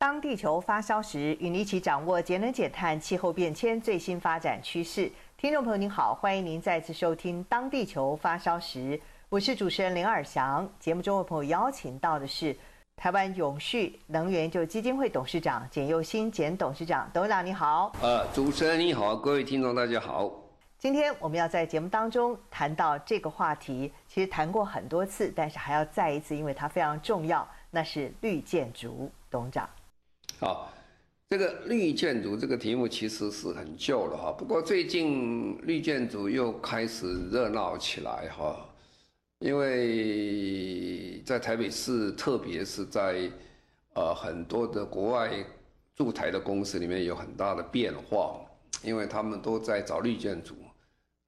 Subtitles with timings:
[0.00, 5.10] 当地球发烧时，与您一起掌握节能减碳、气候变迁最新发展趋势。
[5.36, 8.78] 听众朋友您好，欢迎您再次收听《当地球发烧时》，
[9.28, 10.70] 我是主持人林尔翔。
[10.78, 12.56] 节目中的朋友邀请到的是
[12.94, 17.90] 台湾永续能源研究基金会董事长简佑新简董事长，董事长你好。
[18.00, 20.30] 呃，主持人你好，各位听众大家好。
[20.78, 29.10] 今天我们要在节目当中谈到这个话题，其实谈过很多次，但是还要再一次，因为它非常重要，那是绿建筑。
[29.30, 29.68] 董事长，
[30.40, 30.72] 好，
[31.28, 38.56] 这个绿建筑这个题目其实是很旧了哈，不过最近绿建筑又开始热闹起来哈，
[39.40, 43.28] 因为在台北市，特别是在
[43.94, 45.44] 呃很多的国外
[45.96, 48.40] 驻台的公司里面有很大的变化，
[48.84, 50.54] 因为他们都在找绿建筑。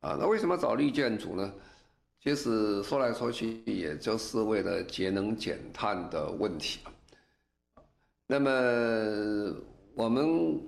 [0.03, 1.53] 啊，那为什么找绿建筑呢？
[2.23, 6.79] 其实说来说去，也就是为了节能减碳的问题。
[8.31, 8.48] 那么
[9.92, 10.61] 我们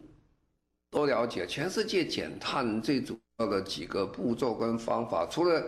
[0.91, 5.65] 都了解，全世界减碳最主要的几个步骤跟方法，除了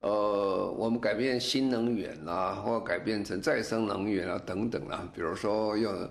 [0.00, 6.10] 呃我们改变新能源啊，或改变成再生能源啊等等啊，比如说用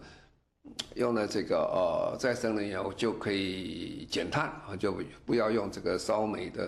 [0.95, 4.91] 用了这个呃再生能源就可以减碳啊，就
[5.23, 6.67] 不要用这个烧煤的。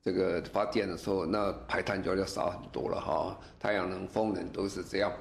[0.00, 3.38] 这个发电的时候，那排碳就要少很多了哈。
[3.58, 5.12] 太阳能、风能都是这样。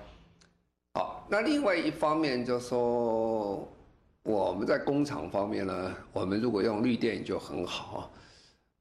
[0.98, 3.72] 好，那另外一方面就是说，
[4.24, 8.12] 我们在工厂方面呢，我们如果用绿电就很好。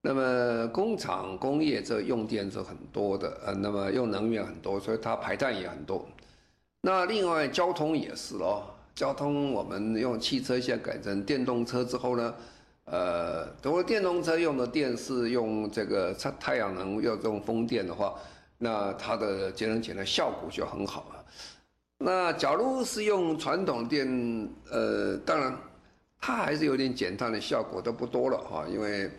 [0.01, 6.07] 那么工厂工业这用电是很多的，呃，那么用能源很多，所以它排碳也很多。
[6.81, 8.63] 那另外交通也是哦，
[8.95, 12.35] 交通我们用汽车现在改成电动车之后呢。
[12.87, 18.15] 呃，如果电动车用的电是用这个太太阳能，要用风电的话，
[18.57, 21.25] 那它的节能减碳效果就很好了。
[21.99, 24.07] 那假如是用传统电，
[24.71, 25.57] 呃，当然
[26.21, 29.11] 它还是有点减碳的效果，都不多了哈，因为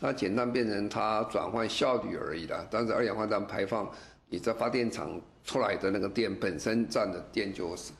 [0.00, 2.66] 它减碳变成它转换效率而已了。
[2.70, 3.90] 但是二氧化碳排放，
[4.28, 7.92] 你在发电厂出来的那个电本身占的电就是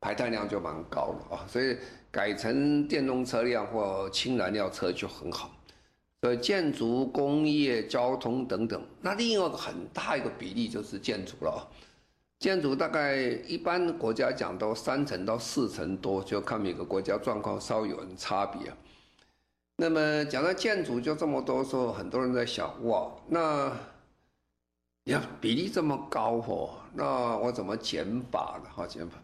[0.00, 1.76] 排碳量就蛮高了啊，所以。
[2.10, 5.50] 改成电动车辆或氢燃料车就很好，
[6.22, 8.82] 所以建筑、工业、交通等等。
[9.02, 11.60] 那另外一个很大一个比例就是建筑了啊，
[12.38, 18.72] 建筑大概一般国家讲都三层到四层多，就看每个国家状况稍有差别。
[19.76, 23.72] 那么讲到建筑就这么多时候，很多人在想哇，那
[25.04, 28.70] 呀比例这么高哦，那我怎么减法的？
[28.70, 29.18] 哈，减法。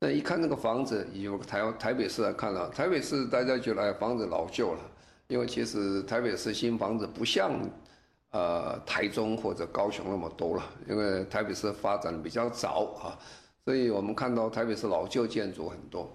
[0.00, 4.80] 那一看那个房子，有台台北市来看了，台北市大家觉得房子老旧了，
[5.28, 7.52] 因为其实台北市新房子不像，
[8.34, 13.14] 呃台中或者高雄那么多了，因为台北市发展比较早啊，
[13.64, 16.12] 所以我们看到台北市老旧建筑很多。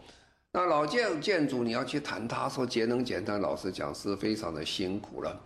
[0.52, 5.40] 那老建建筑你要去谈它说节能减碳，老实讲是非常的辛苦了。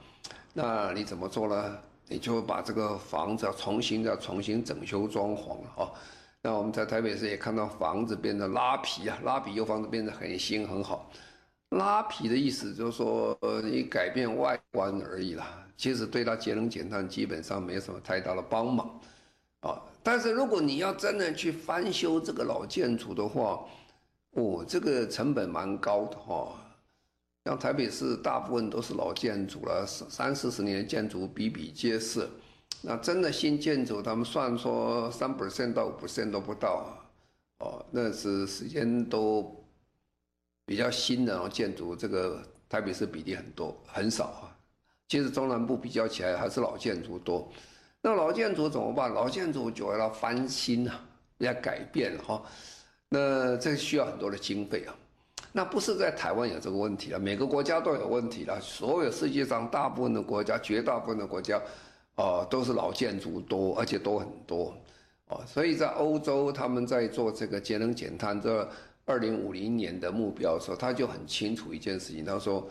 [0.52, 1.78] 那你怎么做呢？
[2.08, 5.92] 你就把这个房子要重新要重新整修装潢啊。
[6.42, 11.08] 那我们在台北市也看到房子变得拉皮啊，拉皮又房子变得很新很好。
[11.78, 19.00] 拉皮的意思就是说，呃，你改变外观而已啦，其实对它节能减碳基本上没什么太大的帮忙
[19.62, 19.82] 啊。
[20.02, 23.66] 但是如果你要真的去翻修这个老建筑的话，
[24.32, 26.54] 哦，这个成本蛮高的哈。
[27.46, 32.28] 像台北市大部分都是老建筑了，三四十年的建筑比比皆是。
[32.82, 36.98] 那真的新建筑，他们算说三 percent 到五 percent 都不到，
[37.60, 39.63] 哦，那是时间都
[40.74, 44.50] 比较新的建筑，这个台北市比例很多很少啊。
[45.08, 47.48] 其实中南部比较起来还是老建筑多。
[48.02, 49.14] 那老建筑怎么办？
[49.14, 51.00] 老建筑就要翻新啊，
[51.38, 52.42] 要改变哈。
[53.08, 54.96] 那这需要很多的经费啊。
[55.52, 58.60] 那不是在台湾有这个问题了，每个国家都有问题了。
[58.60, 61.62] 所有世界上大部分的国家，绝大部分的国家。
[62.16, 64.76] 哦，都是老建筑多，而且都很多，
[65.28, 68.68] 哦，所以在欧洲，他们在做这个节能减碳这
[69.06, 72.68] 二零五零年的目标的时候，他就很清楚一件事情，他说，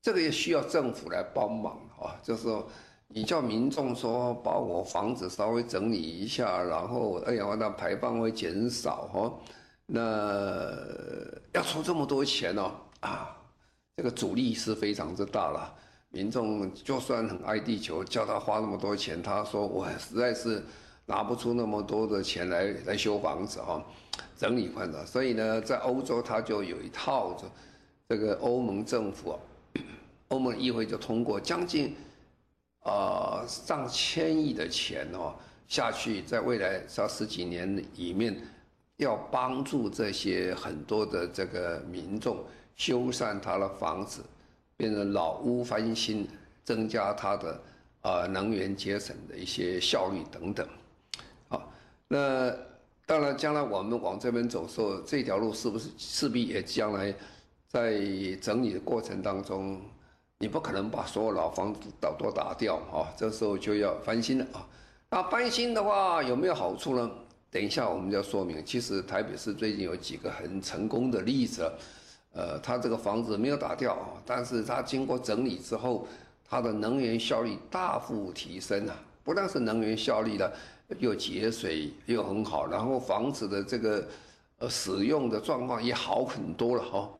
[0.00, 2.68] 这个也需要政府来帮忙啊，就是说，
[3.08, 9.32] 你叫民众说把我房子稍微整理一下，然后二氧化碳排放会减少哈，
[9.86, 10.72] 那
[11.52, 13.36] 要出这么多钱哦， 啊，
[13.96, 15.72] 这个阻力是非常之大了。
[16.14, 20.62] 民众就算很爱地球，叫他花那么多钱，他说我实在是
[21.06, 23.82] 拿不出那么多的钱来来修房子哈，
[24.36, 25.04] 整理房子。
[25.06, 27.46] 所以呢，在欧洲他就有一套这
[28.08, 29.38] 这个欧盟政府，
[30.28, 31.94] 欧盟议会就通过将近
[32.80, 35.34] 啊上千亿的钱哦
[35.68, 38.36] 下去，在未来这十几年里面。
[38.98, 42.44] 要帮助这些很多的这个民众
[42.76, 44.22] 修缮他的房子，
[44.76, 46.28] 变成老屋翻新，
[46.62, 47.60] 增加他的
[48.02, 50.68] 啊能源节省的一些效率等等。
[52.12, 52.54] 那
[53.06, 57.14] 当然将来我们往这边走的时候，这条路是不是势必也将来
[57.68, 58.02] 在
[58.38, 59.80] 整理的过程当中，
[60.36, 64.68] 你不可能把所有老房子都都打掉啊，这时候就要翻新了啊。
[65.08, 67.10] 那翻新的话有没有好处呢？
[67.50, 71.72] 等一下，我们就要说明，其实台北市最近有几个很成功的例子，
[72.34, 76.06] 呃，他这个房子没有打掉，但是他经过整理之后，
[76.46, 78.94] 它的能源效率大幅提升啊，
[79.24, 80.52] 不但是能源效率的
[80.98, 84.08] 又节水又很好，然后房子的这个
[84.58, 87.10] 呃使用的状况也好很多了哈。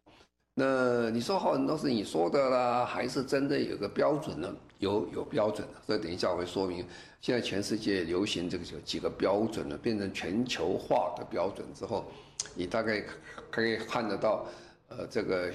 [0.55, 4.55] 那你说好很多是你说的啦，还是真的有个标准呢？
[4.79, 6.85] 有有标准的，所以等一下我会说明。
[7.21, 12.05] 现在全世界流行这个有几个标准了，变成全球化的标准之后，
[12.55, 13.03] 你大概
[13.49, 14.45] 可以看得到，
[14.89, 15.53] 呃，这个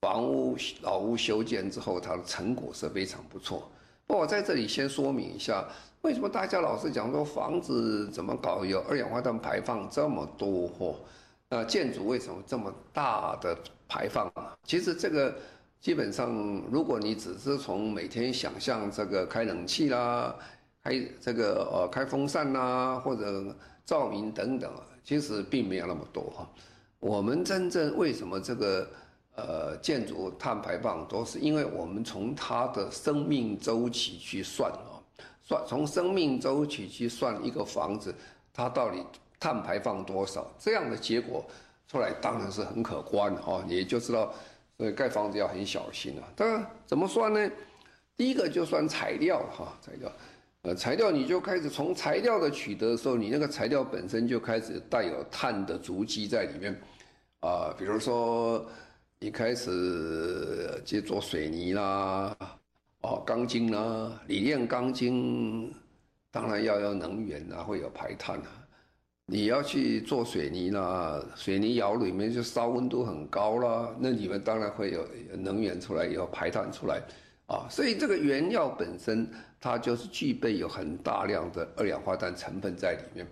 [0.00, 3.68] 房屋老屋修建之后，它的成果是非常不错。
[4.06, 5.68] 不过我在这里先说明一下，
[6.02, 10.96] 为什么大家老是讲说房子怎么搞，有二氧化碳排放这么多货？
[11.48, 13.56] 那建筑为什么这么大的
[13.88, 14.52] 排放啊？
[14.64, 15.32] 其实这个
[15.80, 20.34] 基本上，如果你只是从每天想象这个开冷气啦，
[20.82, 23.54] 开这个呃开风扇呐，或者
[23.86, 24.68] 照明等等，
[25.04, 26.50] 其实并没有那么多哈。
[26.98, 28.88] 我们真正为什么这个
[29.36, 34.91] 呃建筑碳排放，都是因为我们从它的生命周期去算哦，
[35.42, 38.14] 算从生命周期去算一个房子，
[38.52, 39.04] 它到底。
[39.42, 40.48] 碳排放多少？
[40.56, 41.44] 这样的结果
[41.88, 44.32] 出来当然是很可观的哈，也就知道，
[44.78, 46.22] 所以盖房子要很小心了。
[46.36, 47.50] 当然怎么算呢？
[48.16, 50.12] 第一个就算材料哈，材料，
[50.62, 56.80] 呃，材料你就开始从材料的取得的时候，你那个材料本身就开始带有碳的足迹在里面
[57.40, 57.74] 啊。
[57.76, 58.64] 比如说
[59.18, 62.32] 你开始去做水泥啦，
[63.02, 65.72] 哦，钢筋啦，锂链钢筋，
[66.30, 68.48] 当然要有能源啊，会有排碳啊。
[69.26, 75.06] 你要去做水泥啦，水泥窑里面就烧温度很高啦，那里面当然会有
[75.36, 77.00] 能源出来，有排碳出来，
[77.46, 79.28] 啊，所以这个原料本身
[79.60, 83.26] 它就是具备有很大量的二氧化碳成分在里面。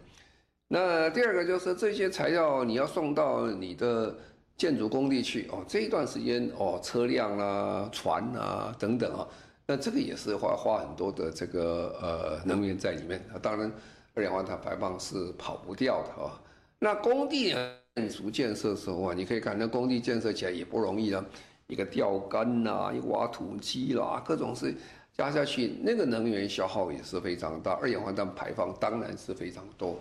[0.68, 4.16] 那第二个就是这些材料你要送到你的
[4.56, 9.26] 建筑工地去哦，这一段时间哦，车辆啦、船啊等等啊，
[9.70, 13.70] 那这个也是花花很多的这个呃能源在里面，当然。
[14.12, 16.34] 二氧化碳排放是跑不掉的啊。
[16.80, 17.54] 那工地
[17.94, 21.24] 建筑建设的时候啊，你可以看那工地建设起来也不容易啊，
[21.68, 24.74] 一个吊杆呐，一个挖土机啦，各种是
[25.16, 29.96] 加下去，那个能源消耗也是非常大，二氧化碳排放当然是非常多。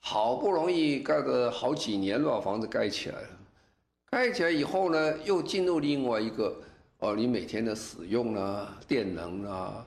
[0.00, 3.28] 好不容易盖了好几年了，房子盖起来了，
[4.10, 6.54] 盖起来以后呢，又进入另外一个
[7.04, 9.84] 哦，你每天的使用啊，电能啊，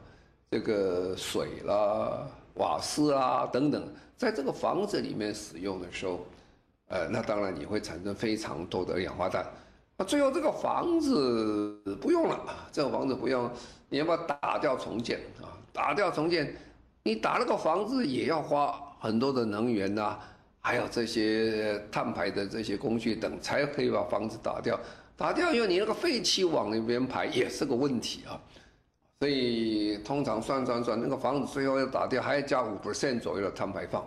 [0.51, 2.27] 这个水啦。
[2.53, 6.25] 瓦斯啊等等，在这个房子里面使用的时候，
[6.88, 9.45] 呃，那当然你会产生非常多的二氧化碳。
[9.95, 12.39] 那最后这个房子不用了，
[12.71, 13.50] 这个房子不用，
[13.89, 15.53] 你要不要打掉重建啊？
[15.71, 16.55] 打掉重建，
[17.03, 20.19] 你打那个房子也要花很多的能源呐、啊，
[20.59, 24.79] 还有这些碳排的这些工具等，才可以把房子打掉。
[25.17, 28.39] 打掉以后，你那个废气往那边排也是个问题啊。
[29.19, 34.03] 所以通常算算算，那个房子最后要打掉，还要加五 percent 左右的碳排放，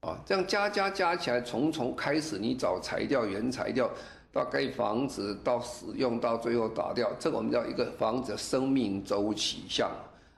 [0.00, 3.90] 啊，这样加加加起来，从从开始你找材料、原材料，
[4.32, 9.90] 到盖房子，到使用，到最后打掉，这个我们叫一个房子的生命周期项，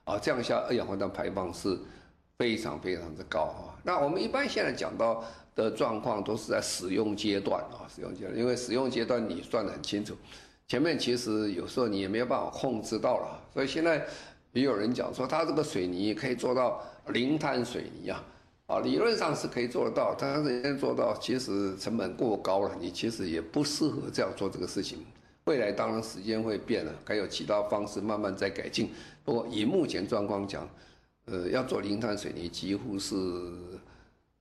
[0.03, 1.79] 啊，这样下二氧化碳排放是
[2.37, 3.70] 非常非常的高啊。
[3.83, 10.17] 那我们一般现在讲到的状况都是在使用阶段啊，使用阶段，因为使用阶段你算得很清楚。
[10.69, 14.07] 前面其实有时候你也没有办法控制到了，所以现在
[14.53, 18.25] 也有人讲说，他这个水泥可以做到零碳水泥啊，
[18.67, 25.05] 啊，理论上是可以做得到，但是现在做到其实成本过高了，你其实也不适合这样做这个事情。
[25.45, 28.91] 未来当然时间会变了，还有其他方式慢慢在改进。
[29.25, 30.69] 不过以目前状况讲，
[31.25, 33.17] 呃，要做零碳水泥几乎是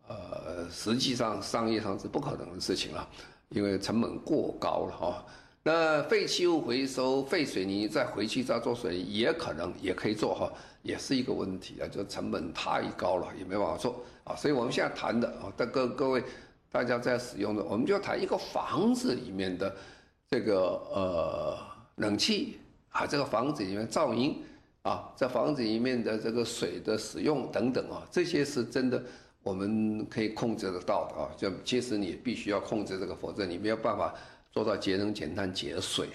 [0.09, 3.07] 呃，实际上商业上是不可能的事情了，
[3.49, 5.25] 因为成本过高了哈。
[5.61, 10.51] 那废弃物回收、废水泥再回去再做水泥，也可能也可以做哈，
[10.81, 14.35] 也是一个问题啊，就成本太高了，也没办法做啊。
[14.35, 16.23] 所以我们现在谈的啊，各各各位
[16.71, 19.75] 大家在使用的，我们就谈一个房子里面的
[20.27, 21.57] 这个呃
[21.97, 22.57] 冷气
[22.89, 24.41] 啊，这个房子里面噪音
[24.81, 29.03] 啊，在房子里面的这个水的使用等等啊，这些是真的
[29.43, 31.29] 我们可以控制得到的啊。
[31.38, 34.13] 就其实你必须要控制这个，否则你没有办法。
[34.51, 36.08] 做到节能减碳节水，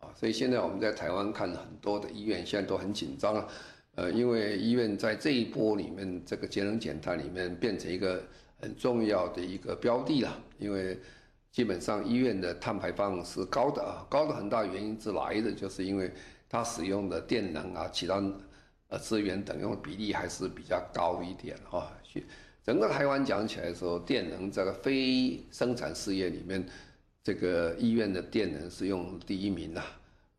[0.00, 3.48] 啊，所以现在我们在台湾看很多的医院现在都很紧张啊，
[3.96, 8.24] 呃，因为医院在这一波里面，这个节能减碳里面变成一个
[8.58, 10.98] 很重要的一个标的了，因为
[11.52, 16.10] 基本上医院的碳排放是高的啊，高的很大原因之来的就是因为
[16.48, 18.22] 它使用的电能啊，其他
[18.88, 21.92] 呃资源等用的比例还是比较高一点啊，
[22.66, 26.66] 整个台湾讲起来的时候，电能这个非生产事业里面。
[27.22, 29.82] 这个医院的电能是用第一名呐，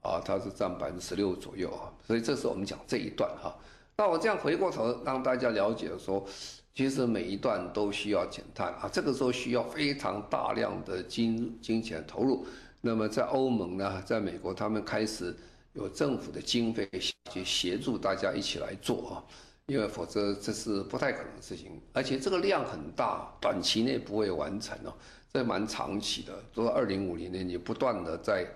[0.02, 3.54] 啊，它是占百分之十六左右啊，所以这是我们讲这一段哈。
[3.98, 6.26] 那我这样回过头让大家了解说，
[6.74, 12.48] 其实每一段都需要减碳啊，这个时候需要非常大量的金金钱投入。
[12.80, 15.36] 那么在欧盟呢，在美国，他们开始
[15.74, 16.90] 有政府的经费
[17.30, 19.24] 去协助大家一起来做啊，
[19.68, 24.94] 因为否则这是不太可能的事情，而且这个量很大，短期内不会完成哦。
[25.34, 28.48] 这蛮长期的，都是二零五零年，你不断的在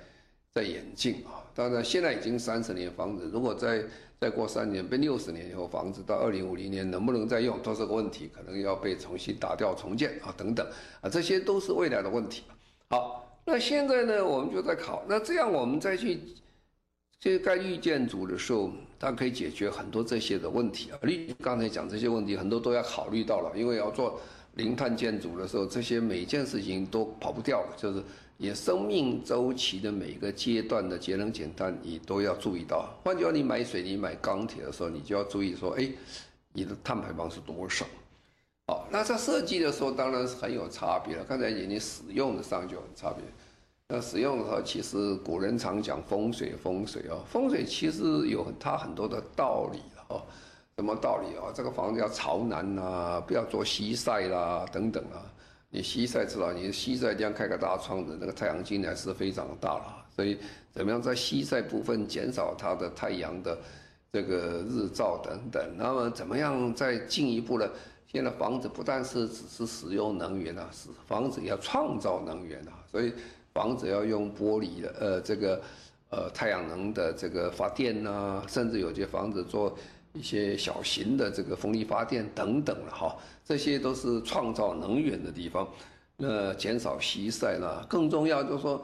[0.53, 1.43] 在演进啊。
[1.53, 3.83] 当然，现在已经三十年房子，如果再
[4.21, 10.65] 再过三年变六十年以后，房子到二零五零年能不能再用，都是个问题，可能要被重新打掉重建啊等等
[11.01, 12.43] 啊，这些都是未来的问题。
[12.89, 16.21] 好，那现在呢，我们就在考，那这样我们再去
[17.21, 20.97] 这个盖绿建筑的时候，它可以解决很多这些的问题啊。
[21.03, 24.19] 绿刚才讲这些问题，很多都要考虑到了，因为要做。
[24.55, 28.03] 零碳建筑的时候，这些每件事情都跑不掉，就是
[28.35, 32.93] 你生命周期的每个阶段的节能减碳，你都要注意到。
[33.05, 35.89] 换句话，你买水泥、买钢铁的时候，你就要注意说，哎，
[36.51, 37.85] 你的碳排放是多少？
[38.67, 41.23] 好，那在设计的时候，当然是很有差别了。
[41.23, 43.23] 刚才你使用的上就很差别。
[43.93, 50.21] 那使用的时候，其实古人常讲风水，风水啊，风水其实有它很多的道理哦。
[50.77, 51.51] 什么道理啊？
[51.53, 55.19] 这个房子要朝南呐，不要做西晒啦，等等啊。
[55.69, 60.05] 你西晒知道，你西晒这样开个大窗子，那个太阳进来是非常大了。
[60.15, 60.37] 所以，
[60.71, 63.57] 怎么样在西晒部分减少它的太阳的
[64.13, 65.61] 这个日照等等？
[65.77, 67.67] 那么，怎么样再进一步呢？
[68.07, 72.71] 现在房子不但是只是使用能源啊，是房子也要创造能源啊。
[72.89, 73.13] 所以，
[73.53, 75.61] 房子要用玻璃的，呃，这个
[76.09, 79.77] 呃太阳能的这个发电呐，甚至有些房子做。
[80.13, 83.15] 一些小型的这个风力发电等等了哈，
[83.45, 85.65] 这些都是创造能源的地方，
[86.17, 88.83] 那减少西晒呢，更重要就是说，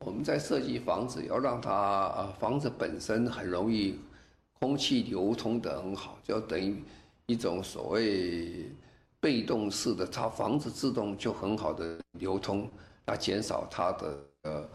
[0.00, 4.00] 我们在设计房子要让它啊，房子本身很容易
[4.58, 6.82] 空气流通得很好，就等于
[7.26, 8.68] 一种所谓
[9.20, 12.68] 被动式的，它房子自动就很好的流通，
[13.06, 14.68] 那减少它的呃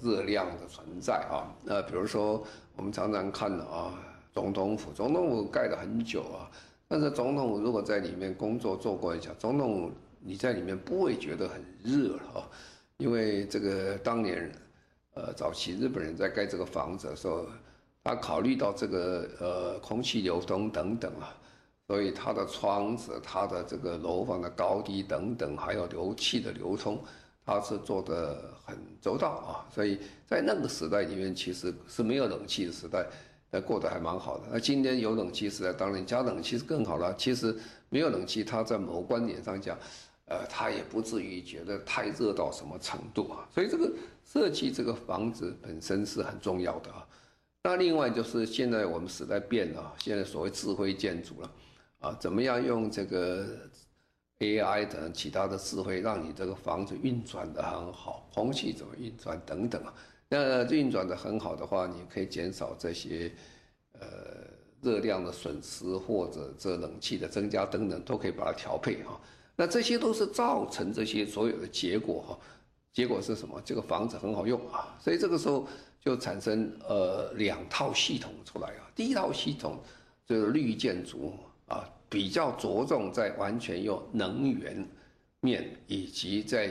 [0.00, 2.44] 热量的存在啊，那比如说
[2.76, 3.94] 我们常常看啊。
[4.36, 6.44] 总统府，总统府盖了很久啊，
[6.86, 12.48] 但是总统府如果在里面工作做过一下，总统府你在里面不会觉得很热了啊，
[12.98, 14.52] 因为这个当年，
[15.14, 17.46] 呃，早期日本人在盖这个房子的时候，
[18.04, 21.34] 他考虑到这个呃空气流通等等啊，
[21.86, 27.02] 所以他的窗子、他的这个楼房的高低等等，还有流气的流通，
[27.46, 33.06] 他是做得很周到啊，所以在那个时代里面，其实是没有冷气的时代。
[33.52, 34.48] 呃，过得还蛮好的。
[34.50, 37.14] 那今天有冷气时代，当然加冷气是更好了。
[37.14, 37.56] 其实
[37.88, 39.78] 没有冷气，它在某个观点上讲，
[40.24, 43.46] 呃，它也不至于觉得太热到什么程度啊。
[43.54, 43.88] 所以这个
[44.24, 47.06] 设计这个房子本身是很重要的啊。
[47.62, 51.50] 那另外就是现在我们时代变了，现在所谓智慧建筑了
[52.00, 53.46] 啊，怎么样用这个
[54.40, 59.94] AI 等其他的智慧，让你这个房子运转得很好，空气怎么运转等等啊。
[60.28, 63.32] 那运转的很好的话，你可以减少这些，
[63.92, 64.08] 呃，
[64.82, 69.18] 热量的损失或者这冷气的增加等等，都可以把它调配哈。
[69.54, 72.38] 那这些都是造成这些所有的结果哈。
[72.92, 73.60] 结果是什么？
[73.64, 75.66] 这个房子很好用啊，所以这个时候
[76.00, 78.90] 就产生呃两套系统出来啊。
[78.94, 79.78] 第一套系统
[80.26, 81.34] 就是绿建筑
[81.68, 84.86] 啊，比较着重在完全用能源
[85.40, 86.70] 面以及在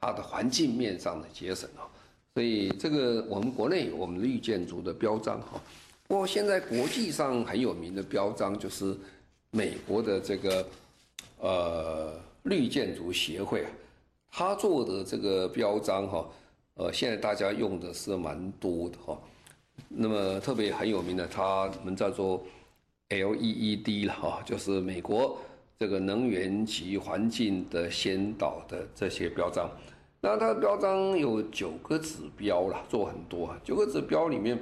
[0.00, 1.86] 它的环境面上的节省哦。
[2.34, 5.60] 所以这个我们国内我们绿建筑的标章哈，
[6.08, 8.96] 不过现在国际上很有名的标章就是
[9.50, 10.66] 美国的这个
[11.38, 13.70] 呃绿建筑协会啊，
[14.32, 16.28] 他做的这个标章哈，
[16.74, 19.16] 呃，现在大家用的是蛮多的哈。
[19.88, 22.44] 那么特别很有名的，他们叫做
[23.22, 25.38] LEED 了哈，就是美国
[25.78, 29.70] 这个能源及环境的先导的这些标章。
[30.20, 34.58] 那它的标章有九个指标了，做很多，九个指标里面，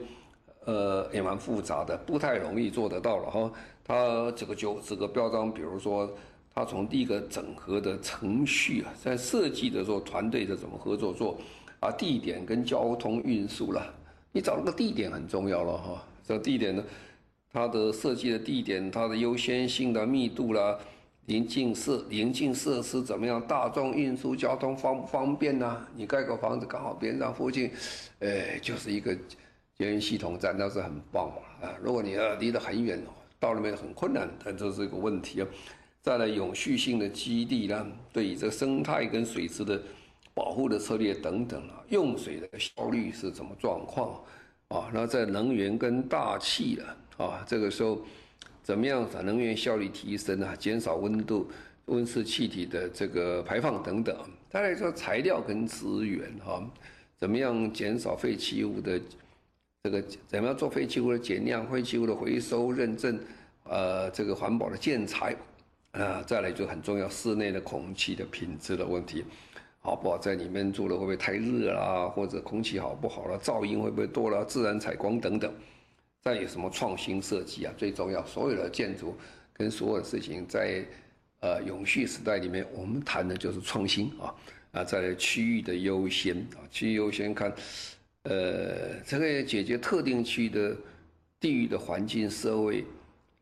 [0.64, 3.52] 呃，也蛮复杂的，不太容易做得到了哈。
[3.84, 6.12] 它这个九这个标章，比如说，
[6.52, 11.38] 它从第一个整合的程序啊，在设计的时候，团队的怎么合作做，
[11.78, 13.94] 啊，地点跟交通运输了。
[14.32, 16.82] 你找那个地点很重要了哈，这个地点呢，
[17.52, 20.78] 它的设计的地点，它的优先性的密度啦，
[21.26, 25.86] 邻近设邻近设施怎么样，大众运输交通方不方便呐？
[25.94, 27.70] 你盖个房子刚好边上附近，
[28.20, 29.14] 哎，就是一个
[29.76, 31.30] 捷运系统站，那是很棒
[31.60, 31.70] 啊！
[31.82, 33.02] 如果你要离得很远，
[33.38, 35.46] 到那边很困难，但这是一个问题啊。
[36.00, 39.80] 再来，永续性的基地呢，对于这个生态跟水质的。
[40.34, 44.18] 保护的策略等等啊，用水的效率是什么状况
[44.68, 44.90] 啊？
[44.90, 48.00] 那在能源跟大气了啊，啊这个时候
[48.62, 50.54] 怎么样把能源效率提升啊？
[50.56, 51.50] 减少温度、
[51.86, 54.16] 温室气体的这个排放等等。
[54.50, 56.62] 再来说材料跟资源哈，
[57.18, 59.00] 怎么样减少废弃物的
[59.82, 60.02] 这个？
[60.28, 63.18] 怎么样做废弃物的减量、废弃物的回收认证？
[63.64, 65.36] 呃，这个环保的建材
[65.92, 69.24] 啊，再来就很重要，室内的空气的品质的问题。
[69.80, 70.16] 好不好？
[70.16, 72.08] 在里面住了会不会太热啦？
[72.08, 73.38] 或者空气好不好了？
[73.38, 74.44] 噪音会不会多了？
[74.44, 75.52] 自然采光等等。
[76.22, 77.74] 再有什么创新设计啊？
[77.76, 79.16] 最重要，所有的建筑
[79.52, 80.84] 跟所有的事情在，
[81.40, 84.34] 呃，永续时代里面，我们谈的就是创新啊
[84.70, 87.52] 啊，在区域的优先啊，区域优先看，
[88.22, 90.76] 呃，这个解决特定区域的
[91.40, 92.84] 地域的环境、社会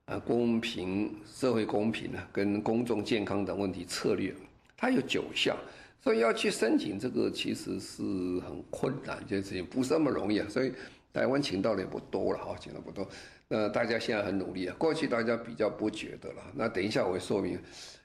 [0.06, 4.34] 啊公平、社会公平啊，跟公众健康等问题策略，
[4.74, 5.54] 它有九项。
[6.02, 8.02] 所以要去申请这个，其实是
[8.40, 10.46] 很困难，这件事情不是那么容易啊。
[10.48, 10.72] 所以
[11.12, 13.08] 台湾请到的也不多了哈，请的不多。
[13.48, 16.42] 那大家现在很努力啊，过去大家比较不觉得了。
[16.54, 17.58] 那等一下我会说明，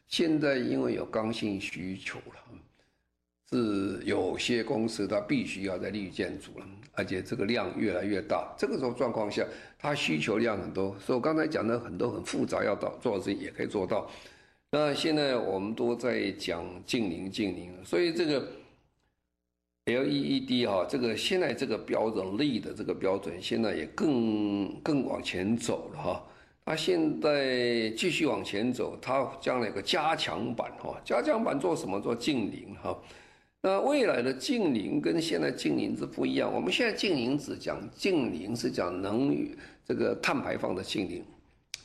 [0.07, 2.35] 现在因为有刚性需求了，
[3.51, 8.51] 是有些公司它必须要在绿建筑了，而且这个量越来越大。
[8.57, 9.45] 这个时候状况下，
[9.77, 14.09] 它需求量很多，所以我刚才讲的很多很复杂要到做的事情也可以做到。
[14.71, 18.45] 那现在我们都在讲近邻近邻，所以这个
[19.85, 26.23] LED 哈，这个现在这个标准力的这个标准，现在也更更往前走了哈。
[26.65, 32.01] 它现在继续往前走，它将来有个加强版哈，加强版做什么？
[32.01, 32.97] 做净零哈。
[33.61, 36.51] 那未来的净零跟现在净零是不一样。
[36.51, 39.55] 我们现在净零只讲净零是讲能与
[39.87, 41.23] 这个碳排放的净零，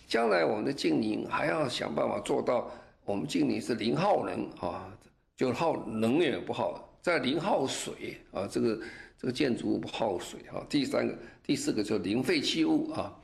[0.08, 2.70] 将来我们的净零还要想办法做到。
[3.04, 4.90] 我们净零是零耗能啊，
[5.36, 8.80] 就耗能源也不耗，在零耗水啊，这个
[9.18, 10.64] 这个建筑物不耗水啊。
[10.68, 13.16] 第三个、第四个就是零废弃物啊。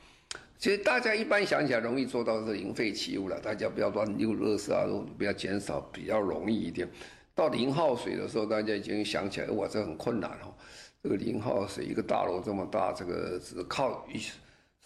[0.59, 4.87] 其实大家一般想起来容易做到是零废弃物了，大家不要乱丢垃圾啊，
[5.19, 6.89] 不要减少，比较容易一点。
[7.35, 10.55] 到零耗水的时候，大家已经想起来，哇，这很困难哦。
[11.03, 14.19] 这个零耗水，一个大楼这么大，这个只靠雨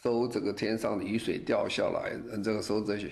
[0.03, 3.09] 收这个天上的雨水掉下来，这个收这些。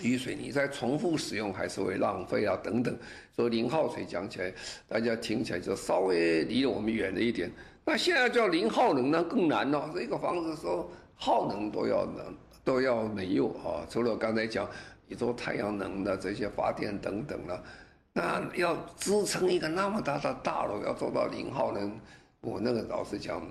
[0.00, 2.96] 雨水你再重复使用还是会浪费啊，等等。
[3.34, 4.52] 所以零耗水讲起来，
[4.86, 7.50] 大家听起来就稍微离我们远了一点。
[7.84, 9.90] 那现在叫零耗能呢，更难了。
[9.94, 14.68] 这个房子说耗能都要能都要没有啊，除了刚才讲
[15.06, 17.64] 你做太阳能的这些发电等等了，
[18.12, 21.98] 那要支撑一个那么大的大楼，要做到零耗能，
[22.40, 23.42] 我那个老实讲，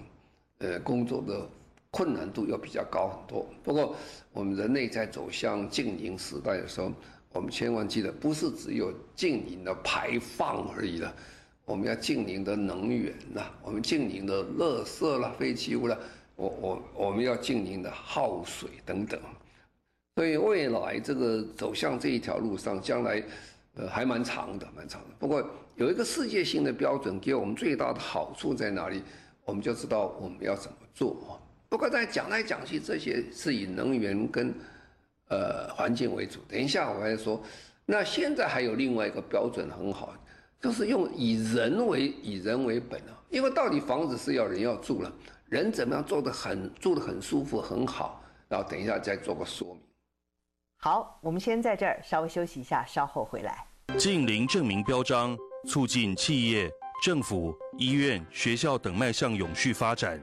[0.59, 1.49] 呃，工作的。
[1.97, 3.49] 困难度要比较高很多。
[3.63, 3.95] 不过，
[4.31, 6.91] 我们人类在走向净零时代的时候，
[7.31, 11.11] 我们千万记得，不是只有净零的排放而已了，
[11.65, 15.97] 我们要净零的能源呐，我们净零的垃圾啦、废弃物啦，
[16.35, 19.19] 我我我们要净零的耗水等等。
[20.17, 23.23] 所以未来这个走向这一条路上，将来
[23.73, 25.07] 呃还蛮长的，蛮长的。
[25.17, 25.43] 不过
[25.75, 29.01] 有一个世界性的标准，给我们最大的好处在哪里？
[29.45, 31.41] 我们就知道我们要怎么做。
[31.69, 34.53] 不过在讲来讲去，这些是以能源跟
[35.29, 36.39] 呃环境为主。
[36.47, 37.43] 等一下我还说，
[37.85, 40.13] 那现在还有另外一个标准很好，
[40.61, 43.13] 就是用以人为以人为本啊。
[43.29, 45.11] 因为到底房子是要人要住了，
[45.49, 49.81] 人怎么样做得很住得很舒服很好，然后等一下再做个说明。
[50.77, 53.65] 好，我们先在这儿稍微休息一下，稍后回来。
[53.97, 56.71] 近邻证明标章促进企业、
[57.03, 60.21] 政府、医院、学校等迈向永续发展。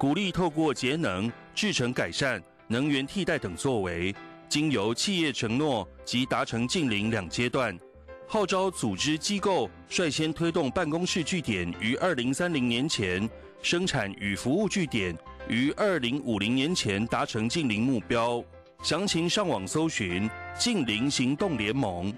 [0.00, 4.14] 鼓励透过节能、制程改善、能源替代等作为，
[4.48, 7.78] 经由企业承诺及达成近零两阶段，
[8.26, 13.28] 号召组织机构率先推动办公室据点于二零三零年前，
[13.60, 15.14] 生产与服务据点
[15.50, 18.42] 于二零五零年前达成近零目标。
[18.82, 20.26] 详情上网搜寻
[20.58, 22.10] “近零行动联盟”。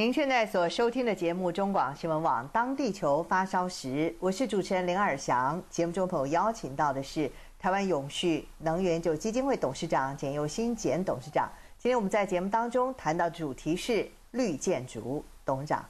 [0.00, 5.62] 您现在所收听的节目中广新闻网《当地球发烧时》，我是主持人林尔祥。
[5.68, 11.46] 节目中朋友邀请到的是台湾永续能源就基金会董事长简又新简董事长。
[11.76, 14.08] 今天我们在节目当中谈到主题是。
[14.30, 15.84] 绿建筑董事长，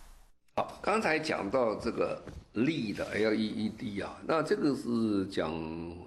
[0.57, 2.21] 好，刚才讲到这个
[2.55, 5.53] 绿的 L E E D 啊，那这个是讲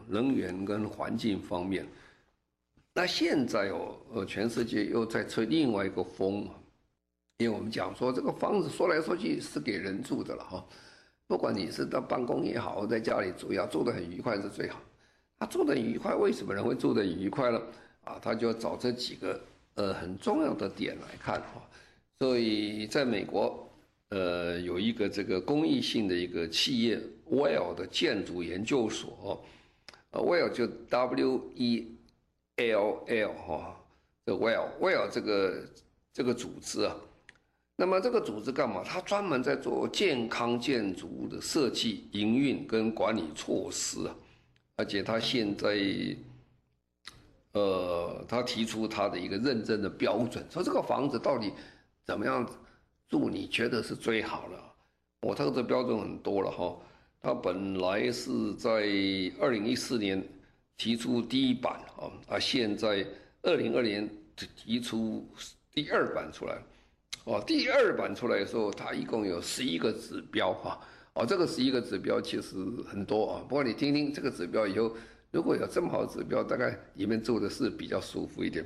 [0.09, 1.87] 能源跟环境方面。
[2.93, 6.49] 那现在哦，呃，全世界又在吹另外一个风，
[7.43, 10.65] 因为我们讲说这个房子说来说去是给人住的了哈，
[11.27, 14.81] 不管你是到办公也好，在家里住要住得很愉快是最好。
[15.37, 17.61] 他住得愉快，为什么人会住得愉快呢？
[18.05, 19.41] 啊，他就要找这几个
[19.75, 21.61] 呃很重要的点来看哈。
[22.19, 23.67] 所以，在美国，
[24.09, 26.97] 呃，有一个这个公益性的一个企业
[27.29, 29.43] ，WELL 的建筑研究所，
[30.11, 31.87] 呃，WELL 就 W E
[32.55, 33.75] L L 哈，
[34.25, 35.63] 这 WELL，WELL 这个
[36.13, 36.95] 这个组织啊，
[37.75, 38.83] 那么这个组织干嘛？
[38.83, 44.15] 它专门在做健康建筑的设计、营运跟管理措施啊，
[44.75, 45.77] 而且它现在，
[47.53, 51.51] 呃，它提出它的一个认证的标准，说这个房子到底。
[52.05, 52.45] 怎么样
[53.07, 54.61] 住你觉得是最好的？
[55.21, 56.77] 我这个标准很多了哈。
[57.21, 58.69] 他本来是在
[59.39, 60.21] 二零一四年
[60.75, 63.07] 提出第一版啊，啊，现在
[63.43, 64.09] 二零二年
[64.53, 65.25] 提出
[65.71, 66.57] 第二版出来。
[67.25, 70.79] 哦，第二版出来的时候，它一共有十一个指标哈。
[71.13, 72.55] 哦，这个十一个指标其实
[72.87, 73.45] 很多啊。
[73.47, 74.95] 不过你听听这个指标以后，
[75.31, 78.65] 如果有这么好的指标，大概里面住的是比较舒服一点。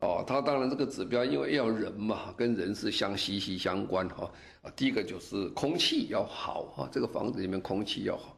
[0.00, 4.30] 哦，它当然这个指标，因为要人嘛，跟人是相息息相关哈。
[4.60, 8.36] 啊，第一个就是空气要好哈，这个房子里面空气要好。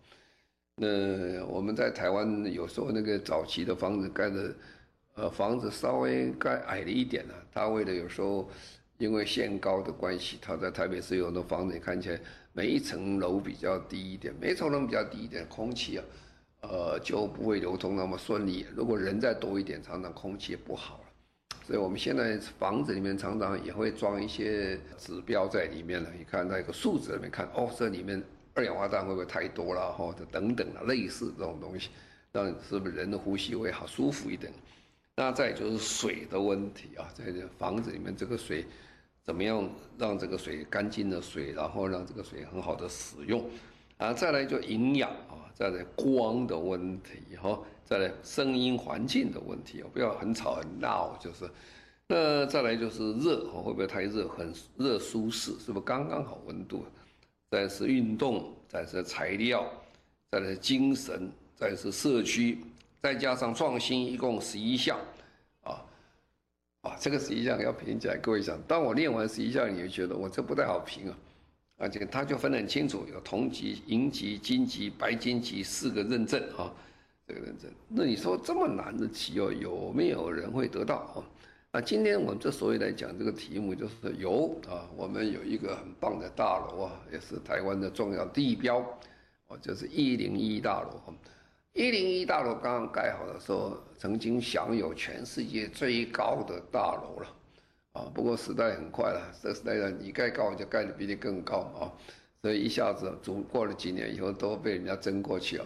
[0.77, 4.55] 那我们在台湾有时候那个早期的房子盖的，
[5.15, 8.49] 呃，房子稍微盖矮了一点呢，他为了有时候
[8.99, 12.21] 因为限高的关系，他在台北市有很多房子看起来
[12.53, 16.05] 每一层楼比较低一点，每一层楼比较低一点，空气啊，
[16.63, 18.67] 呃，就不会流通那么顺利。
[18.75, 21.05] 如果人再多一点，常常空气也不好了。
[21.65, 26.11] 所以我们现在房子里面常常也会装一些指标在里面了。
[26.19, 28.21] 你看那个数字里面看，哦，这里面
[28.55, 29.93] 二氧化碳会不会太多了？
[29.93, 31.91] 或者等等的类似这种东西，
[32.33, 34.53] 让是不是人的呼吸会好舒服一点？
[35.15, 38.65] 那再就是水的问题啊，在这房子里面这个水
[39.29, 43.45] 怎么样让这个水干净的水，然后让这个水很好的使用
[43.99, 44.11] 啊？
[44.11, 47.61] 再来就营养啊，再来光的问题哈。
[47.85, 51.45] 再来声音环境的问题哦，不要很吵很闹，就是，
[52.07, 54.27] 那再来就是热哦，会不会太热？
[54.29, 56.87] 很热舒适，是不是刚刚好温度？
[57.51, 59.71] 再是运动，再是材料，
[60.31, 62.65] 再来精神，再是社区，
[63.03, 64.99] 再加上创新，一共十一项，
[66.83, 71.19] 啊，这个十一项要评起来，各位想，当我念完十一项，你会觉得我这不太好评啊，
[71.77, 76.73] 而且它就分得很清楚，有铜级、银级、金级、白金级四个认证啊。
[77.27, 81.21] 这个认证，那你说这么难的企业有没有人会得到啊？
[81.73, 88.79] 啊，今天我们之所以来讲这个题目，就是有啊，我们有一个很棒的大楼啊，也是台湾的重要地标，
[89.49, 91.15] 哦，就是一零一大楼。
[91.79, 97.29] 一零一大楼刚刚盖好的时候，曾经享有全世界最高的大楼了，
[97.93, 101.87] 啊，不过时代很快了，这时代上你盖高就盖得比你更高啊，
[102.43, 105.65] 所以一下子，总过了几年以后，都被人家争过去了。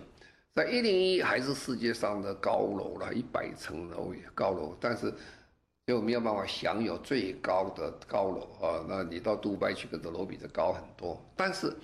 [0.54, 5.10] 在一零一还是世界上的高楼了，一百层楼高楼，但是
[5.86, 8.84] 就没有办法享有最高的高楼啊。
[8.86, 11.18] 那你到杜拜去，可能楼比这高很多。
[11.34, 11.74] 但是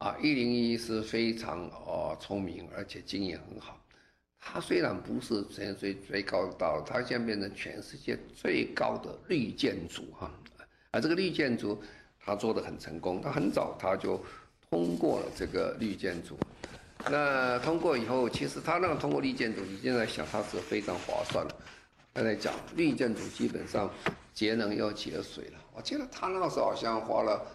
[0.00, 3.78] 啊，一零一是非常哦聪明，而且经验很好。
[4.40, 10.30] 它虽然不是全世界最高的大楼，它现在变成全世界最高的绿建筑哈。
[10.92, 11.82] 而这个绿建筑，
[12.18, 13.20] 它做得很成功。
[13.20, 14.18] 它很早它就
[14.70, 16.34] 通过了这个绿建筑。
[17.10, 21.54] 那通过以后，其实他那个通过绿建筑，你现在想，它是非常划算的。
[22.14, 23.90] 刚才讲绿建筑基本上
[24.32, 25.58] 节能又节水了。
[25.74, 27.46] 我记得他那个时候好像花了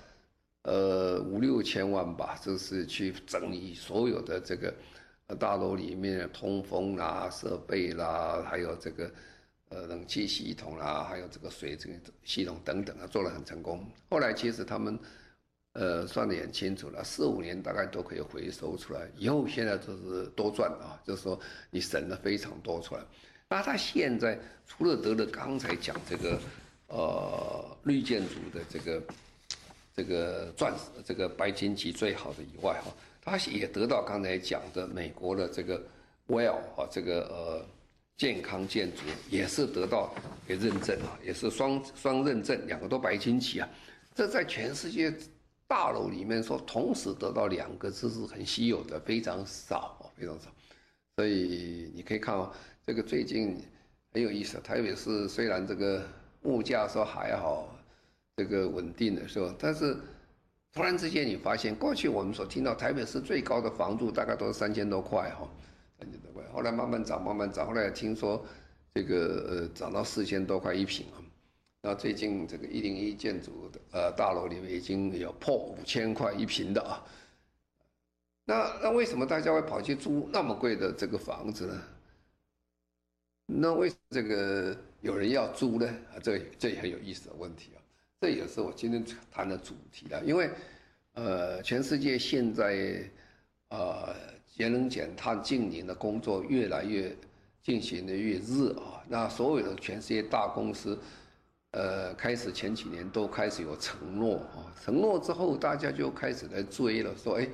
[0.65, 4.71] 呃五六千万吧，就是去整理所有的这个
[5.39, 9.09] 大楼里面的通风啦、设备啦，还有这个
[9.69, 13.83] 呃冷气系统啦，还有这个水这个系统等等啊，做得很成功。
[14.09, 14.99] 后来其实他们。
[15.77, 19.11] 呃，算得很清楚了，四五年大概都可以回收出来。
[19.17, 21.37] 以后现在就是多赚啊，就是说
[21.69, 23.01] 你省了非常多出来。
[23.49, 26.39] 那他现在除了得了刚才讲这个
[26.87, 29.03] 呃绿建筑的这个
[29.95, 35.81] 这个钻石这个白金级最好的以外哈，它也得到刚才讲的美国的这个
[36.27, 37.65] WELL 啊这个呃
[38.17, 40.13] 健康建筑也是得到
[40.47, 43.69] 给认证啊，也是双双认证，两个都白金级啊，
[44.13, 45.13] 这在全世界
[45.67, 50.49] 大楼里面说同时得到两个这是很稀有的，非常少啊，非常少。
[51.17, 52.51] 所以你可以看哦，
[52.85, 53.57] 这个最近
[54.11, 56.05] 很有意思，特别是虽然这个
[56.43, 57.74] 物价说还好，
[58.37, 59.95] 这个稳定的时候，但是
[60.73, 65.49] 突然之间你发现，过去我们所听到台北市最高的房租大概都是三千多块哈，
[65.97, 68.45] 三千多块，后来慢慢涨，慢慢涨，后来听说
[68.93, 71.23] 这个呃涨到四千多块一平啊，
[71.81, 77.01] 那最近这个一零一建筑的呃大楼里面已经有破五千块一平的啊。
[78.43, 81.81] 那那为什么大家会跑去租那么贵的这个房子呢？
[83.45, 85.87] 那为这个有人要租呢？
[86.13, 87.71] 啊，这这也很有意思的问题。
[88.19, 90.21] 这也是我今天谈的主题啊。
[90.25, 90.49] 因为，
[91.13, 93.03] 呃，全世界现在，
[93.69, 94.15] 呃，
[94.47, 97.15] 节能减碳近年的工作越来越
[97.61, 99.03] 进行的越热啊。
[99.07, 100.97] 那所有的全世界大公司，
[101.71, 107.47] 呃，开始前几年都开始有承诺啊，承诺之后大家就开始来追了，说，哎。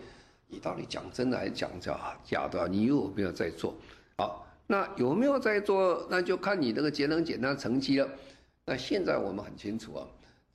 [0.53, 2.67] 你到底讲真的还是讲假假的？
[2.67, 3.73] 你有没有在做？
[4.17, 6.05] 好，那有没有在做？
[6.09, 8.09] 那就看你这个节能减碳成绩了。
[8.65, 10.05] 那现在我们很清楚啊，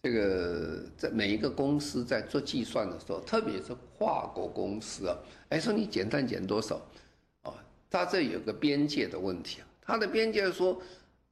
[0.07, 5.17] 这个在每一个公司在做计算的时候，特别是跨国公司啊，
[5.49, 6.81] 哎，说你减碳减多少
[7.43, 7.53] 啊？
[7.91, 9.67] 它这有个边界的问题啊。
[9.83, 10.81] 它的边界说，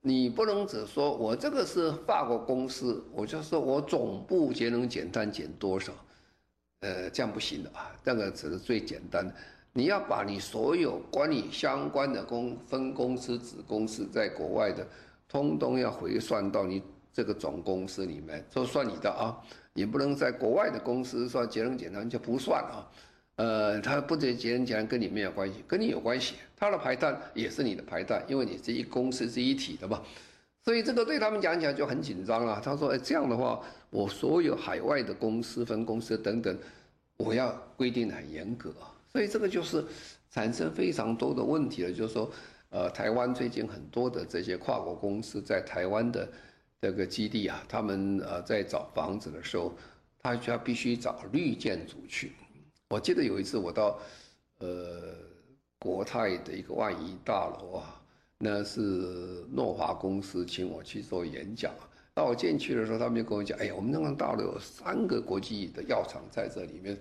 [0.01, 5.93] 你不能只说我这个是法国公司，我就说我总部节能减碳减多少。
[6.81, 9.33] 呃，这样不行的啊，这个只是最简单的。
[9.73, 14.85] 你要把你所有关于相关的公分公司、子公司在国外的，
[15.29, 16.83] 通通要回算到你
[17.15, 19.41] 这个总公司里面，就算你的啊。
[19.77, 22.87] 你不能在国外的公司算节能减碳就不算啊。
[23.37, 30.03] 呃，他不得节能减碳跟你没有关系，跟你有关系，他的排碳也是你的排碳，因为你这一公司是一体的嘛。
[30.65, 32.61] 所以这个对他们讲起来就很紧张了。
[32.65, 36.57] 他说：“哎，这样的话，我所有海外的公司、分公司等等，
[37.17, 38.73] 我要规定很严格。
[39.13, 39.85] 所以这个就是
[40.31, 41.93] 产生非常多的问题了。
[41.93, 42.31] 就是说，
[42.71, 46.29] 呃，台湾最近很多的这些跨国公司在台湾的
[46.81, 49.73] 这个基地啊，他们呃在找房子的时候，
[50.19, 52.33] 他就要必须找绿建筑去。
[52.91, 53.99] 我记得有一次我到
[54.59, 55.15] 呃
[55.79, 58.01] 国泰的一个万怡大楼啊。”
[58.37, 58.81] 那是
[59.53, 61.73] 诺华公司请我去做演讲，
[62.15, 66.99] 那我进去的时候，他们就跟我讲：“哎呀，我们那个大楼有三个国际的药厂在这里面。”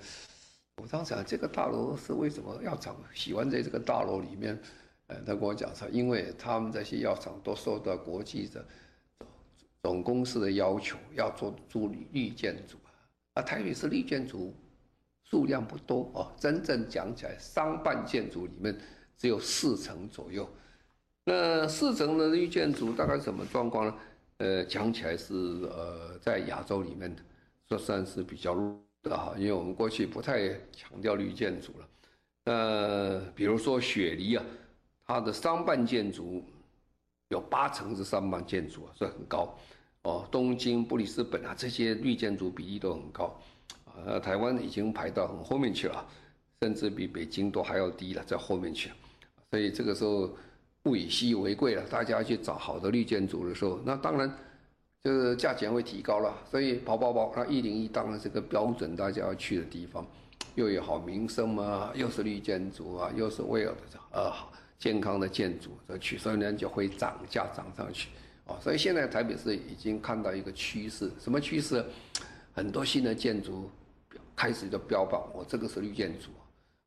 [0.82, 4.58] 我当时想，这个大楼是为什么药厂喜欢在这个大楼里面？
[5.08, 8.64] 呃，他跟我讲说，因为他们这些药厂都受到国际的
[9.84, 12.78] 总公司的要求，要做做绿建筑。
[12.86, 12.90] 啊，
[13.34, 14.56] 啊台北市绿建筑
[15.24, 18.76] 数量不多哦，真正讲起来，商办建筑里面
[19.18, 20.50] 只有四成左右。
[21.26, 23.96] 那四层的绿建筑大概什么状况呢？
[24.38, 27.22] 呃，讲起来是呃，在亚洲里面的，
[27.68, 31.90] 这算是比较弱的哈，因为我们过去不太强调绿建筑了。
[32.46, 34.44] 呃，比如说雪梨啊，
[35.06, 36.44] 它的商办建筑
[37.30, 39.58] 有八成是商办建筑啊，所以很高。
[40.04, 43.36] 哦，东京、布里斯本啊，这些绿建筑比例都很高。
[43.86, 46.06] 啊，台湾已经排到很后面去了，
[46.62, 48.92] 甚至比北京都还要低了，在后面去。
[49.52, 50.30] 所以这个时候。
[50.86, 54.30] 物以稀为贵了，大家去找好的绿建筑的时候，那当然
[55.02, 56.38] 就是价钱会提高了。
[56.52, 60.06] 所以跑跑跑，那一零一当然是个标准，大家要去的地方，
[60.56, 64.30] 又有好名声嘛，又是绿建筑啊，又是威尔的呃
[64.78, 68.10] 健康的建筑，这去所以呢就会涨价涨上去
[68.62, 71.84] 所以现在台北市已经看到一个趋势，什么趋势？
[72.54, 73.70] 很多新的建筑
[74.36, 76.30] 开始就标榜我这个是绿建筑。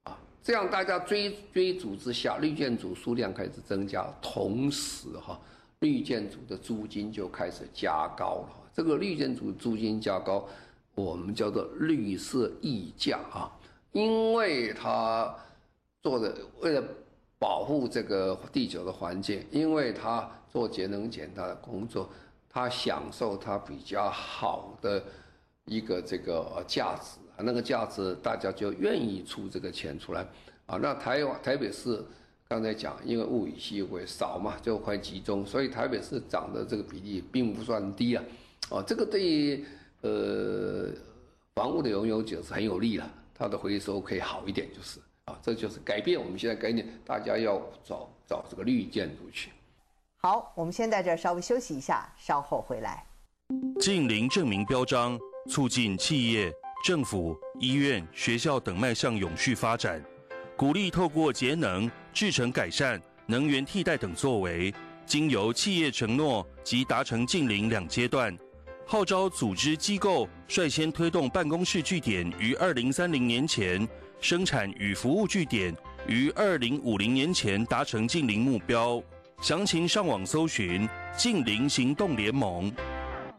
[0.05, 5.41] 啊这样大家追追逐之下，绿建筑数量开始增加，同时哈，
[5.81, 8.51] 绿建筑的租金就开始加高了。
[8.73, 10.49] 这个绿建筑租金加高，
[10.95, 13.51] 我们叫做绿色溢价啊，
[13.91, 15.35] 因为它
[16.01, 16.85] 做的为了
[17.39, 22.09] 保护这个地球的环境，因为他做节能减碳的工作，
[22.49, 25.03] 他享受它比较好的
[25.65, 27.19] 一个这个价值。
[27.39, 30.27] 那个价值，大家就愿意出这个钱出来，
[30.65, 32.03] 啊，那台湾台北市
[32.49, 38.25] 刚才讲，因为物以稀为少嘛，就会集中，所以台北市涨的这个比例并不算低啊，
[38.71, 39.63] 啊，这个对于
[40.01, 40.89] 呃
[41.57, 49.51] 房屋的拥有者是很有利了，它的回收可以好一点，就是啊，这就是改变我们现在概念，大家要找找这个绿建筑去。
[50.19, 53.05] 好，我们先在这儿稍微休息一下，稍后回来。
[53.81, 55.19] 近零证明标章。
[55.49, 56.53] 促进企业、
[56.85, 60.05] 政府、医院、学校等迈向永续发展，
[60.57, 64.75] 鼓励透过节能、制成改善、能源替代等作为，
[65.07, 68.37] 经由企业承诺及达成近零两阶段，
[68.85, 73.89] 号召组织机构率先推动办公室据点于二零三零年前，
[74.21, 75.75] 生产与服务据点
[76.07, 79.01] 于二零五零年前达成近零目标。
[79.43, 82.73] 详情上网搜寻“近零行动联盟”。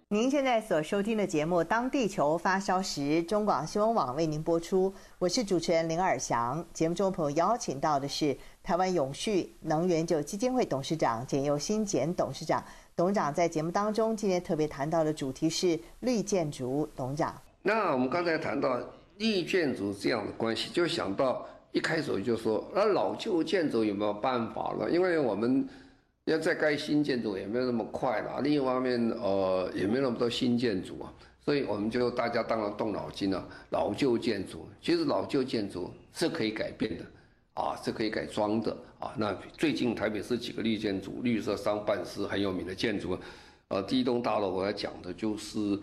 [0.10, 4.94] 您现在所收听的节目《当地球发烧时》，中广新闻网为您播出。
[5.20, 6.66] 我是主持人林尔翔。
[6.72, 12.64] 节目中朋友邀请到的是台湾永续能源就基金会董事长简佑新简董事长。
[12.96, 16.88] 董事长在节目当中今天特别谈到的主题是绿建筑。
[16.96, 18.80] 董事长，那我们刚才谈到
[19.18, 24.90] 绿建筑这样的关系，就想到一开始就说，那老旧建筑有没有办法了？
[24.90, 25.68] 因为我们。
[26.28, 31.08] 要再盖新建筑也没有那么快了，另一方面，呃，也没有那么多新建筑啊，
[31.40, 33.48] 所以我们就大家当然动脑筋了。
[33.70, 37.06] 老旧建筑其实老旧建筑是可以改变的，
[37.54, 39.14] 啊，是可以改装的啊。
[39.16, 43.18] 那最近台北市几个绿建筑，绿色商办是很有名的建筑，
[43.70, 45.80] 呃，第一栋大楼我要讲的就是，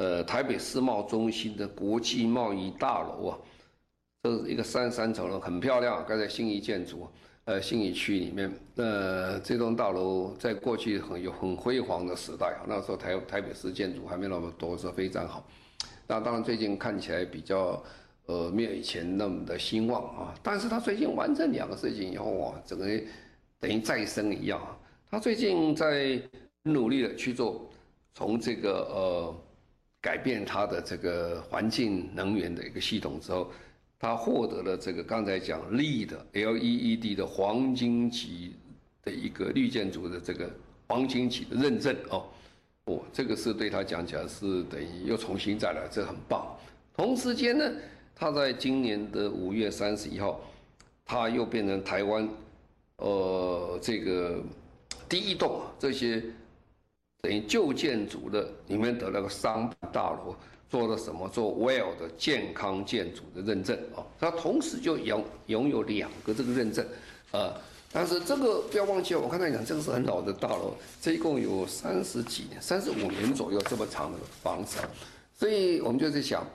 [0.00, 3.38] 呃，台北世贸中心的国际贸易大楼啊，
[4.22, 7.06] 这是一个三三层楼，很漂亮，盖在信义建筑。
[7.44, 15.46] 呃，信义区里面，呃，这栋大楼在过去很有很辉煌的时代啊，那时候台台北市建筑还没那么多，是非常好。
[16.06, 17.82] 那当然最近看起来比较，
[18.24, 20.34] 呃，没有以前那么的兴旺啊。
[20.42, 22.86] 但是他最近完成两个事情以后啊，整个
[23.58, 24.58] 等于再生一样。
[24.58, 24.78] 啊
[25.10, 26.18] 他最近在
[26.62, 27.68] 努力的去做，
[28.14, 29.34] 从这个呃
[30.00, 33.50] 改变它的这个环境能源的一个系统之后。
[34.02, 38.54] 它获得了这个刚才讲 LEED L E E D 的黄金级
[39.04, 40.50] 的一个绿建筑的这个
[40.88, 42.24] 黄金级的认证哦，
[42.86, 46.46] 哦，这个是对他讲起来是等于又重新再来，这很棒。
[46.96, 47.70] 同时间呢，
[48.14, 50.40] 他在今年的五月三十一号，
[51.04, 52.26] 他又变成台湾
[52.96, 54.42] 呃这个
[55.10, 56.24] 第一栋这些
[57.22, 60.34] 等于旧建筑的里面的那个商办大楼。
[60.70, 61.28] 做了什么？
[61.30, 66.86] 做 WELL 的健康建筑的认证啊，它同时就拥拥有两个这个认证，
[67.32, 67.52] 啊，
[67.90, 74.78] 但是这个不要忘记，我刚才讲这个是很老的大楼，这一共有三十几年、三十五年左右这么长的房子，
[75.36, 76.46] 所以我们就在想，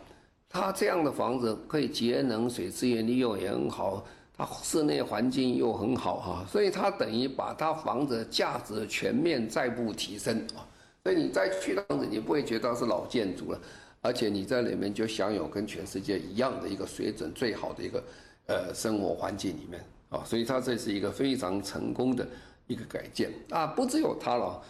[0.47, 4.01] 它这样的房子可以节能、水资源利用也很好，
[4.37, 10.67] 它室内环境又很好哈，所以它等于把它房子的价值全面再度提升啊，
[11.03, 13.59] 所以你再去房子，你不会觉得是老建筑了。
[14.01, 18.03] 而且你在里面就享有跟全世界一样的一个水准最好的一个
[18.45, 22.27] 呃生活环境里面啊，所以它这是一个非常成功的
[22.67, 24.61] 一个改建啊，不只有它了，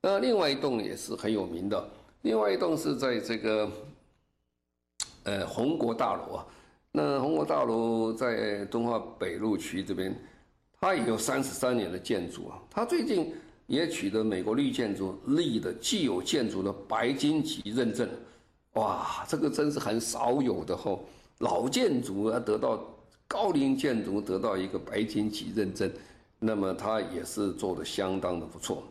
[0.00, 1.88] 那另外一栋也是很有名的，
[2.22, 3.68] 另外一栋是在这个
[5.24, 6.46] 呃宏国大楼啊，
[6.96, 10.16] 那宏国大楼在敦化北路区这边，
[10.80, 13.34] 它也有三十三年的建筑啊，它最近
[13.66, 18.08] 也取得美国绿建筑 LE 的既有建筑的白金级认证。
[18.74, 21.04] 哇，这个真是很少有的吼！
[21.38, 22.80] 老建筑要得到
[23.26, 25.90] 高龄建筑得到一个白金级认证，
[26.38, 28.84] 那么它也是做得相当的不错。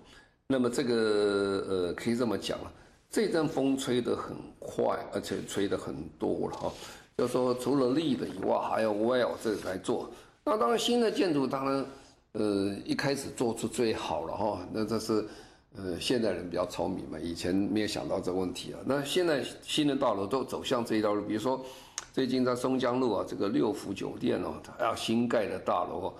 [0.45, 2.73] 那么这个呃，可以这么讲了，
[3.09, 6.73] 这阵风吹得很快，而且吹得很多了哈。
[7.17, 10.09] 就说除了利的以外，还有 WELL 这来做。
[10.43, 11.85] 那当然新的建筑当然
[12.33, 14.59] 呃一开始做出最好了哈。
[14.71, 15.27] 那这是。
[15.75, 18.79] 呃，现代人比较聪明嘛，以前没有想到这问题啊。
[18.85, 21.59] 那现在新的大楼都走向这一条路，比如说
[22.11, 26.13] 最近在松江路啊，这个六福酒店哦，它要新盖的大楼哦，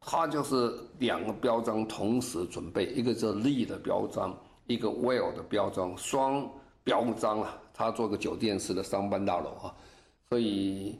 [0.00, 4.32] 它就是两个标章同时准备，一个是利的标章，
[4.68, 6.48] 一个 WELL 的标章，双
[6.84, 9.74] 标章啊，它做个酒店式的商办大楼啊。
[10.30, 10.96] 所以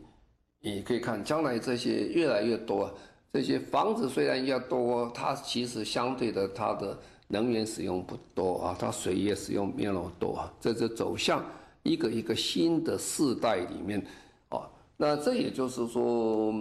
[0.60, 2.92] 你可以看，将来这些越来越多，
[3.32, 6.98] 这些房子虽然要多，它其实相对的它的。
[7.32, 11.40] 能源使用不多啊，它水也使用没有那么多啊，这是走向
[11.84, 14.04] 一个一个新的世代里面
[14.48, 14.68] 啊。
[14.96, 16.52] 那这也就是说，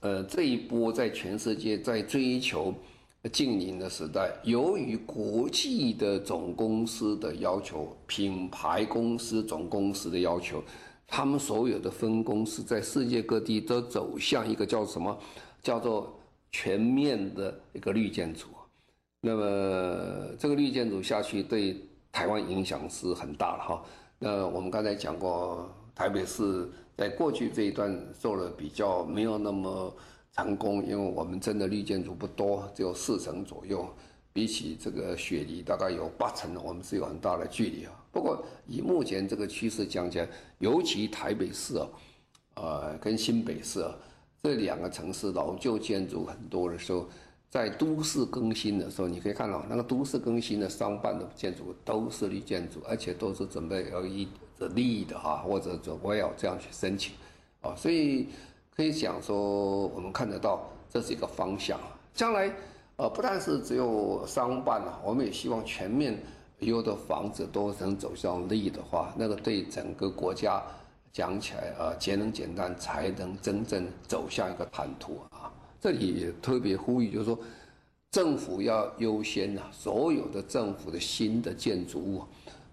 [0.00, 2.72] 呃，这一波在全世界在追求
[3.32, 10.64] 净零的时代，由于国际的总公司的要求、品牌公司总公司的要求，
[11.06, 15.16] 他们所有的分公司在世界各地都走向一个叫什么，
[15.62, 16.18] 叫做
[16.50, 18.48] 全面的一个绿建筑。
[19.20, 21.80] 那么这个绿建筑下去对
[22.12, 23.82] 台湾影响是很大的哈。
[24.18, 29.94] 那我们刚才讲过，台北市在过去这一段做了比较没有那么
[30.34, 33.88] 成功，因为我们真的绿建筑不多，只有四成左右，
[34.32, 38.03] 比起这个雪梨大概有八成，我们是有很大的距离啊。
[38.14, 41.88] 不过以目前这个趋势讲起来，尤其台北市啊，
[42.54, 43.92] 呃，跟新北市啊
[44.40, 47.08] 这两个城市老旧建筑很多的时候，
[47.50, 57.12] 在都市更新的时候，你可以看到那个都市更新的商办的建筑都是绿建筑，而且都是准备要以这绿的哈，或者说我要这样去申请，
[57.62, 58.28] 啊，所以
[58.76, 61.80] 可以讲说我们看得到这是一个方向，
[62.14, 62.48] 将来。
[62.96, 66.16] 呃，不但是只有商办啊，我们也希望全面
[66.60, 70.62] 有的房子都能走向绿的话，那个对整个国家
[71.12, 75.52] 讲起来啊，节能减碳才能真正走向一个坦途啊。
[75.80, 77.38] 这里也特别呼吁，就是说
[78.10, 82.22] 政府要优先啊，所有的政府的新的建筑物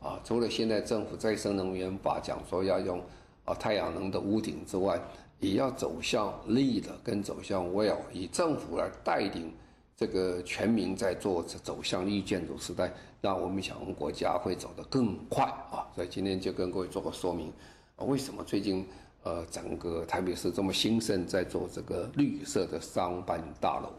[0.02, 3.02] 啊，除了现在政府再生能源法讲说要用
[3.46, 5.02] 啊太阳能的屋顶之外，
[5.40, 9.52] 也要走向绿的，跟走向 WELL，以政府来带领。
[9.98, 12.92] 这个全民在做走向绿建筑时代，
[13.22, 15.86] 让我们想我们国家会走得更快啊！
[15.96, 17.54] 所以今天就跟各位做个说明，
[17.98, 18.86] 为什么最近
[19.24, 23.90] 呃整个台北市这么兴盛，在做这个绿色的商办大楼。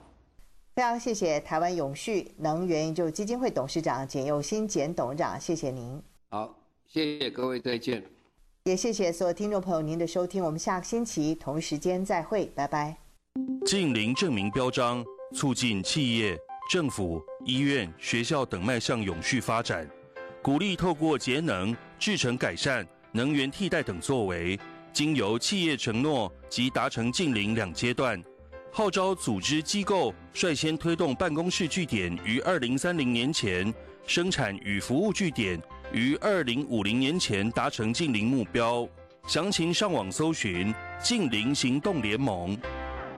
[0.75, 6.03] 非常谢谢台湾永续能源研究基金会董事长简又新简董事长，谢谢您。
[6.31, 6.55] 好，
[6.87, 8.03] 谢谢各位，再见。
[8.65, 12.97] 也谢谢所有听众朋友您的收听，我们下个星期同一时间再会，拜拜。
[13.65, 15.05] 近零证明标章。
[15.35, 16.39] 促进企业、
[16.73, 19.87] 政府、医院、学校等迈向永续发展，
[20.41, 24.59] 鼓励透过节能、制程改善、能源替代等作为，
[24.91, 28.19] 经由企业承诺及达成近零两阶段，
[28.73, 33.71] 号召组织机构率先推动办公室据点于二零三零年前，
[34.07, 35.61] 生产与服务据点
[35.93, 38.89] 于二零五零年前达成近零目标。
[39.27, 42.57] 详情上网搜寻“近零行动联盟”。